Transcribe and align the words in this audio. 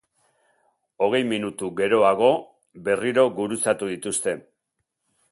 Hogei 1.07 1.19
minutu 1.31 1.67
geroago, 1.81 2.29
berriro 2.87 3.25
gurutzatu 3.41 3.91
dituzte. 3.91 4.33